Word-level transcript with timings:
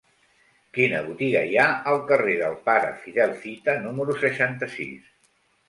Quina 0.77 1.01
botiga 1.09 1.43
hi 1.49 1.57
ha 1.57 1.65
al 1.91 2.01
carrer 2.13 2.35
del 2.41 2.57
Pare 2.71 2.91
Fidel 3.05 3.37
Fita 3.45 3.79
número 3.87 4.19
seixanta-sis? 4.25 5.01